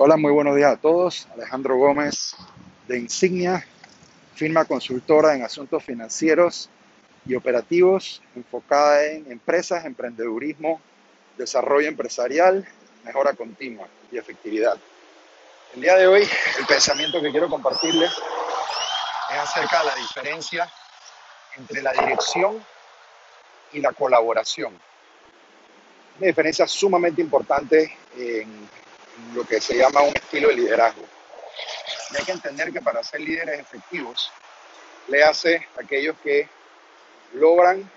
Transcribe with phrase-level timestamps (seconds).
[0.00, 1.26] Hola, muy buenos días a todos.
[1.34, 2.36] Alejandro Gómez
[2.86, 3.66] de Insignia,
[4.32, 6.70] firma consultora en asuntos financieros
[7.26, 10.80] y operativos enfocada en empresas, emprendedurismo,
[11.36, 12.64] desarrollo empresarial,
[13.04, 14.78] mejora continua y efectividad.
[15.74, 16.22] El día de hoy
[16.60, 18.12] el pensamiento que quiero compartirles
[19.32, 20.72] es acerca de la diferencia
[21.56, 22.64] entre la dirección
[23.72, 24.78] y la colaboración.
[26.18, 28.68] Una diferencia sumamente importante en
[29.34, 31.02] lo que se llama un estilo de liderazgo.
[32.18, 34.32] Hay que entender que para ser líderes efectivos,
[35.08, 36.48] le hace aquellos que
[37.34, 37.90] logran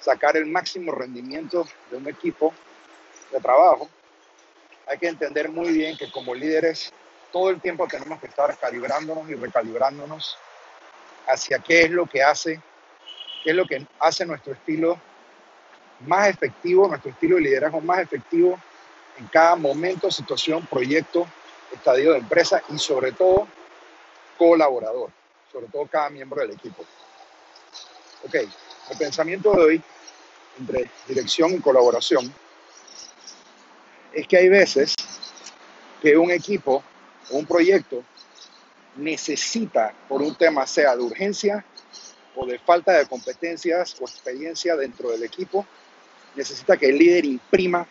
[0.00, 2.52] sacar el máximo rendimiento de un equipo
[3.30, 3.88] de trabajo,
[4.86, 6.92] hay que entender muy bien que como líderes
[7.32, 10.36] todo el tiempo tenemos que estar calibrándonos y recalibrándonos
[11.26, 12.60] hacia qué es lo que hace,
[13.42, 15.00] qué es lo que hace nuestro estilo
[16.06, 18.60] más efectivo, nuestro estilo de liderazgo más efectivo
[19.22, 21.28] en cada momento, situación, proyecto,
[21.72, 23.46] estadio de empresa y sobre todo
[24.36, 25.10] colaborador,
[25.52, 26.84] sobre todo cada miembro del equipo.
[28.26, 29.82] Ok, el pensamiento de hoy
[30.58, 32.34] entre dirección y colaboración
[34.12, 34.96] es que hay veces
[36.02, 36.82] que un equipo
[37.30, 38.02] o un proyecto
[38.96, 41.64] necesita por un tema sea de urgencia
[42.34, 45.64] o de falta de competencias o experiencia dentro del equipo,
[46.34, 47.86] necesita que el líder imprima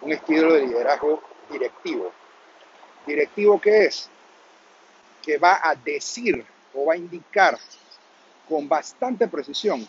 [0.00, 2.12] un estilo de liderazgo directivo.
[3.06, 4.08] ¿Directivo qué es?
[5.22, 6.44] Que va a decir
[6.74, 7.58] o va a indicar
[8.48, 9.86] con bastante precisión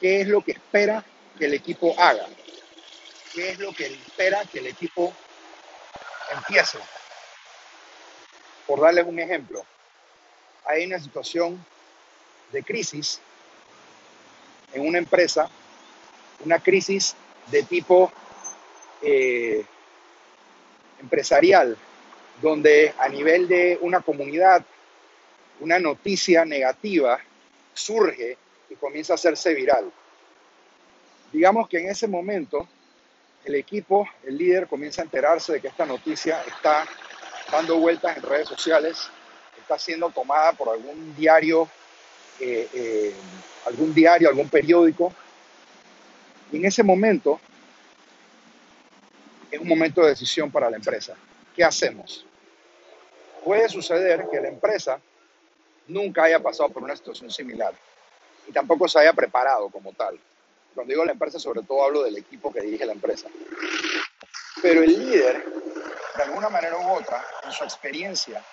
[0.00, 1.04] qué es lo que espera
[1.38, 2.26] que el equipo haga,
[3.32, 5.12] qué es lo que espera que el equipo
[6.32, 6.78] empiece.
[8.66, 9.64] Por darles un ejemplo,
[10.64, 11.64] hay una situación
[12.52, 13.20] de crisis
[14.72, 15.48] en una empresa,
[16.44, 17.14] una crisis
[17.48, 18.12] de tipo
[19.04, 19.64] eh,
[21.00, 21.76] empresarial,
[22.40, 24.64] donde a nivel de una comunidad,
[25.60, 27.18] una noticia negativa
[27.72, 28.36] surge
[28.70, 29.92] y comienza a hacerse viral.
[31.32, 32.68] Digamos que en ese momento
[33.44, 36.86] el equipo, el líder comienza a enterarse de que esta noticia está
[37.52, 39.10] dando vueltas en redes sociales,
[39.60, 41.68] está siendo tomada por algún diario,
[42.40, 43.12] eh, eh,
[43.66, 45.12] algún diario, algún periódico.
[46.50, 47.40] Y en ese momento
[49.54, 51.14] es un momento de decisión para la empresa.
[51.54, 52.26] ¿Qué hacemos?
[53.44, 55.00] Puede suceder que la empresa
[55.86, 57.72] nunca haya pasado por una situación similar
[58.48, 60.18] y tampoco se haya preparado como tal.
[60.74, 63.28] Cuando digo la empresa, sobre todo hablo del equipo que dirige la empresa.
[64.60, 65.44] Pero el líder,
[66.16, 68.44] de alguna manera u otra, en su experiencia,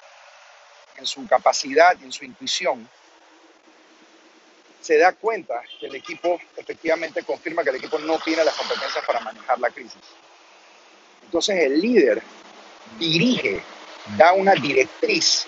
[0.98, 2.88] en su capacidad y en su intuición,
[4.82, 9.04] se da cuenta que el equipo efectivamente confirma que el equipo no tiene las competencias
[9.06, 10.02] para manejar la crisis.
[11.32, 12.22] Entonces el líder
[13.00, 13.64] dirige,
[14.18, 15.48] da una directriz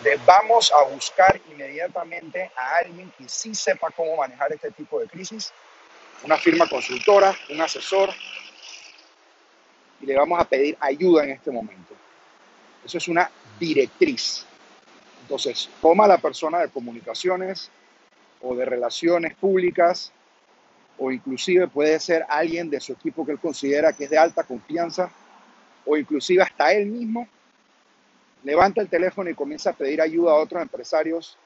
[0.00, 5.06] de vamos a buscar inmediatamente a alguien que sí sepa cómo manejar este tipo de
[5.06, 5.54] crisis,
[6.22, 8.10] una firma consultora, un asesor,
[10.02, 11.94] y le vamos a pedir ayuda en este momento.
[12.84, 14.44] Eso es una directriz.
[15.22, 17.70] Entonces, toma la persona de comunicaciones
[18.42, 20.12] o de relaciones públicas
[20.98, 24.44] o inclusive puede ser alguien de su equipo que él considera que es de alta
[24.44, 25.10] confianza,
[25.84, 27.28] o inclusive hasta él mismo,
[28.42, 31.36] levanta el teléfono y comienza a pedir ayuda a otros empresarios,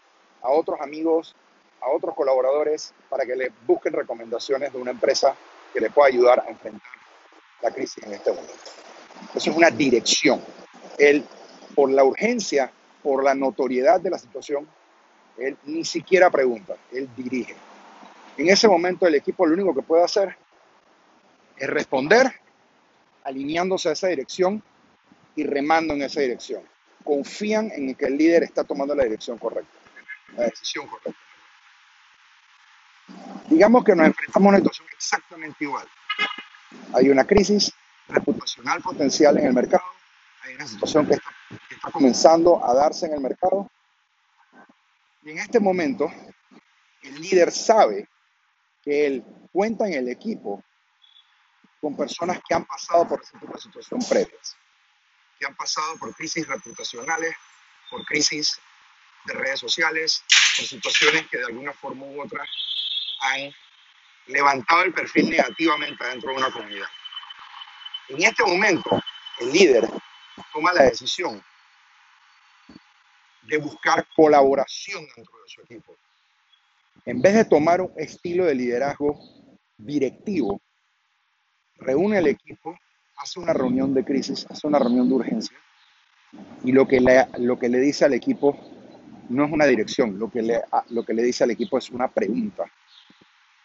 [0.43, 1.35] a otros amigos,
[1.81, 5.35] a otros colaboradores para que le busquen recomendaciones de una empresa
[5.73, 6.91] que le pueda ayudar a enfrentar
[7.63, 8.55] la crisis en este momento.
[9.35, 10.41] Eso es una dirección.
[10.99, 11.25] Él,
[11.75, 12.71] por la urgencia,
[13.03, 14.67] por la notoriedad de la situación,
[15.39, 17.55] él ni siquiera pregunta, él dirige.
[18.37, 20.37] En ese momento el equipo lo único que puede hacer
[21.57, 22.33] es responder
[23.25, 24.63] alineándose a esa dirección
[25.37, 26.63] y remando en esa dirección.
[27.05, 29.73] Confían en que el líder está tomando la dirección correcta,
[30.37, 31.21] la decisión correcta.
[33.49, 35.87] Digamos que nos enfrentamos a una situación exactamente igual.
[36.95, 37.73] Hay una crisis
[38.09, 39.85] reputacional potencial en el mercado,
[40.43, 41.31] hay una situación que está,
[41.69, 43.71] que está comenzando a darse en el mercado
[45.23, 46.11] y en este momento
[47.03, 48.09] el líder sabe
[48.83, 50.63] que él cuenta en el equipo
[51.81, 53.33] con personas que han pasado por ese
[53.63, 54.57] situación previas,
[55.39, 57.35] que han pasado por crisis reputacionales,
[57.91, 58.61] por crisis
[59.25, 60.23] de redes sociales,
[60.57, 62.45] por situaciones que de alguna forma u otra
[63.23, 63.53] han
[64.27, 66.89] levantado el perfil negativamente dentro de una comunidad.
[68.09, 69.01] En este momento,
[69.41, 69.89] el líder
[70.53, 71.43] toma la decisión
[73.43, 75.97] de buscar colaboración dentro de su equipo,
[77.05, 79.19] en vez de tomar un estilo de liderazgo
[79.77, 80.61] directivo,
[81.77, 82.77] reúne al equipo,
[83.17, 85.57] hace una reunión de crisis, hace una reunión de urgencia
[86.65, 88.59] Y lo que le, lo que le dice al equipo
[89.29, 92.65] no es una dirección, lo que, lo que le dice al equipo es una pregunta.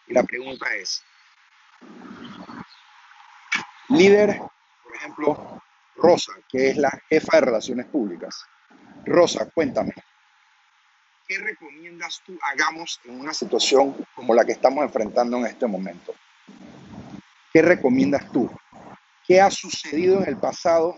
[0.06, 1.02] Y la pregunta es,
[3.88, 4.38] líder,
[4.82, 5.62] por ejemplo,
[5.96, 8.44] Rosa, que es la jefa de relaciones públicas.
[9.04, 9.92] Rosa, cuéntame,
[11.26, 16.14] ¿qué recomiendas tú hagamos en una situación como la que estamos enfrentando en este momento?
[17.52, 18.50] ¿Qué recomiendas tú?
[19.26, 20.96] ¿Qué ha sucedido en el pasado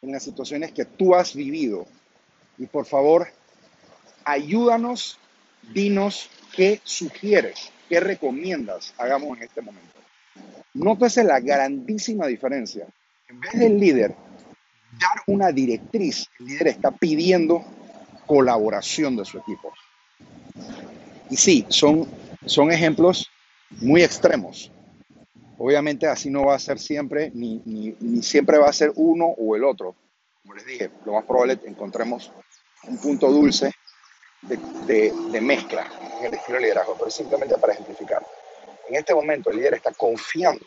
[0.00, 1.86] en las situaciones que tú has vivido?
[2.56, 3.28] Y por favor,
[4.24, 5.18] ayúdanos,
[5.74, 9.88] dinos qué sugieres, qué recomiendas hagamos en este momento.
[10.74, 12.86] Nótese la grandísima diferencia.
[13.28, 14.14] En vez del líder
[14.98, 17.64] dar una directriz, el líder está pidiendo
[18.28, 19.72] colaboración de su equipo.
[21.30, 22.06] Y sí, son,
[22.46, 23.28] son ejemplos
[23.80, 24.70] muy extremos.
[25.56, 29.56] Obviamente así no va a ser siempre, ni, ni, siempre va a ser uno o
[29.56, 29.96] el otro.
[30.42, 32.30] Como les dije, lo más probable es que encontremos
[32.84, 33.72] un punto dulce
[34.42, 35.84] de, de, mezcla
[36.20, 38.24] en el estilo de liderazgo, pero simplemente para ejemplificar.
[38.88, 40.64] En este momento el líder está confiando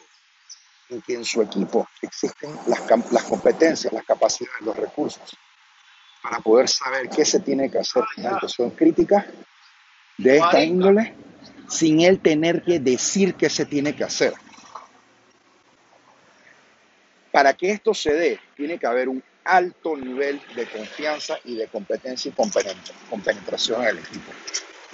[0.90, 2.82] en que en su equipo existen las,
[3.12, 5.38] las competencias, las capacidades, los recursos
[6.22, 9.26] para poder saber qué se tiene que hacer en una situación crítica
[10.18, 11.16] de esta índole
[11.68, 14.34] sin él tener que decir qué se tiene que hacer.
[17.32, 21.68] Para que esto se dé, tiene que haber un alto nivel de confianza y de
[21.68, 24.32] competencia y compenetración en el equipo.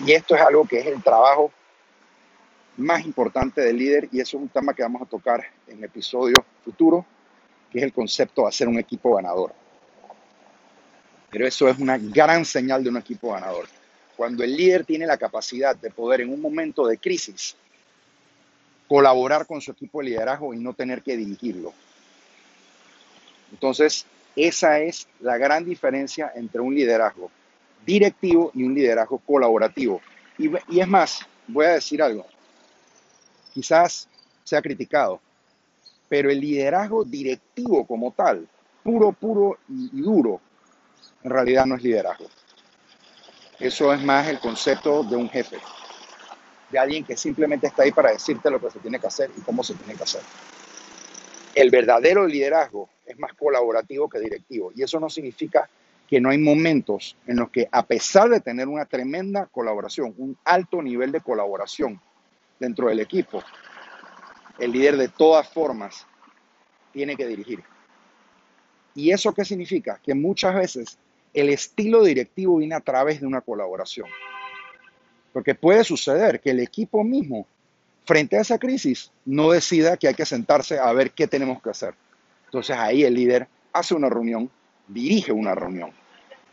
[0.06, 1.52] Y esto es algo que es el trabajo
[2.78, 6.36] más importante del líder y eso es un tema que vamos a tocar en episodio
[6.64, 7.06] futuro,
[7.72, 9.54] que es el concepto de hacer un equipo ganador.
[11.30, 13.68] Pero eso es una gran señal de un equipo ganador.
[14.16, 17.56] Cuando el líder tiene la capacidad de poder en un momento de crisis
[18.88, 21.74] colaborar con su equipo de liderazgo y no tener que dirigirlo.
[23.52, 27.30] Entonces, esa es la gran diferencia entre un liderazgo
[27.86, 30.02] directivo y un liderazgo colaborativo.
[30.38, 32.26] Y, y es más, voy a decir algo,
[33.54, 34.08] quizás
[34.44, 35.20] sea criticado,
[36.08, 38.48] pero el liderazgo directivo como tal,
[38.84, 40.40] puro, puro y duro,
[41.24, 42.26] en realidad no es liderazgo.
[43.60, 45.58] Eso es más el concepto de un jefe,
[46.70, 49.42] de alguien que simplemente está ahí para decirte lo que se tiene que hacer y
[49.42, 50.22] cómo se tiene que hacer.
[51.56, 55.68] El verdadero liderazgo es más colaborativo que directivo y eso no significa
[56.08, 60.38] que no hay momentos en los que a pesar de tener una tremenda colaboración, un
[60.46, 62.00] alto nivel de colaboración
[62.60, 63.44] dentro del equipo,
[64.60, 66.06] el líder de todas formas
[66.94, 67.64] tiene que dirigir.
[68.96, 70.00] ¿Y eso qué significa?
[70.02, 70.98] Que muchas veces
[71.34, 74.08] el estilo directivo viene a través de una colaboración.
[75.34, 77.46] Porque puede suceder que el equipo mismo,
[78.06, 81.70] frente a esa crisis, no decida que hay que sentarse a ver qué tenemos que
[81.70, 81.94] hacer.
[82.46, 84.50] Entonces ahí el líder hace una reunión,
[84.88, 85.92] dirige una reunión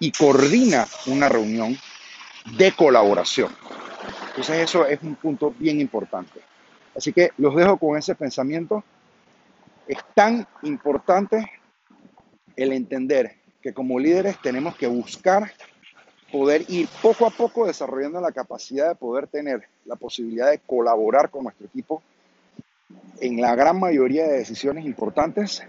[0.00, 1.76] y coordina una reunión
[2.56, 3.54] de colaboración.
[4.28, 6.40] Entonces eso es un punto bien importante.
[6.96, 8.84] Así que los dejo con ese pensamiento.
[9.86, 11.50] Es tan importante
[12.56, 15.50] el entender que como líderes tenemos que buscar
[16.30, 21.30] poder ir poco a poco desarrollando la capacidad de poder tener la posibilidad de colaborar
[21.30, 22.02] con nuestro equipo
[23.22, 25.62] en la gran mayoría de decisiones importantes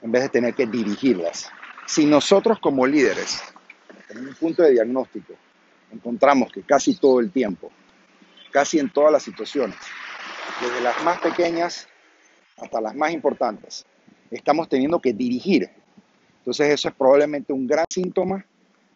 [0.00, 1.50] en vez de tener que dirigirlas.
[1.88, 3.42] Si nosotros como líderes,
[4.10, 5.34] en un punto de diagnóstico,
[5.90, 7.72] encontramos que casi todo el tiempo,
[8.52, 9.76] casi en todas las situaciones,
[10.60, 11.88] desde las más pequeñas
[12.58, 13.84] hasta las más importantes,
[14.30, 15.68] estamos teniendo que dirigir
[16.48, 18.42] entonces eso es probablemente un gran síntoma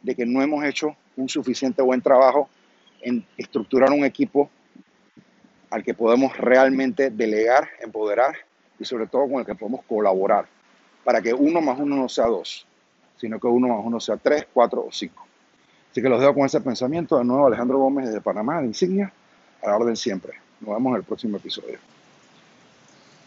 [0.01, 2.49] de que no hemos hecho un suficiente buen trabajo
[3.03, 4.49] en estructurar un equipo
[5.69, 8.37] al que podemos realmente delegar, empoderar
[8.79, 10.47] y sobre todo con el que podemos colaborar
[11.05, 12.67] para que uno más uno no sea dos,
[13.19, 15.27] sino que uno más uno sea tres, cuatro o cinco.
[15.91, 17.19] Así que los dejo con ese pensamiento.
[17.19, 19.13] De nuevo, Alejandro Gómez desde Panamá, de Insignia,
[19.63, 20.33] a la orden siempre.
[20.59, 21.79] Nos vemos en el próximo episodio.